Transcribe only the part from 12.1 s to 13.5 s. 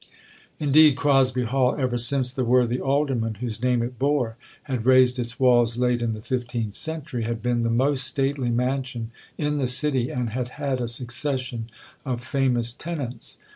famous tenants.